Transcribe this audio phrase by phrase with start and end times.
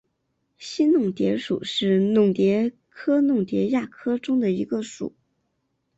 [0.57, 5.15] 新弄蝶属是弄蝶科弄蝶亚科中的一个属。